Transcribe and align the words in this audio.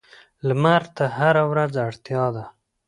لمر 0.47 0.83
ته 0.95 1.05
هره 1.17 1.43
ورځ 1.51 1.73
اړتیا 1.87 2.25
ده. 2.35 2.45